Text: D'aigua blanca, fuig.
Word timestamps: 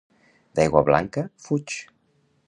D'aigua 0.59 0.81
blanca, 0.87 1.23
fuig. 1.49 1.77